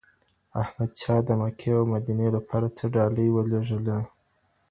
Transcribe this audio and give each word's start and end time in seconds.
احمد 0.61 0.91
شاه 1.01 1.21
د 1.27 1.29
مکي 1.41 1.69
او 1.79 1.83
مدینې 1.93 2.27
لپاره 2.37 2.67
څه 2.77 2.83
ډالۍ 2.95 3.27
ولېږلې؟ 3.31 3.99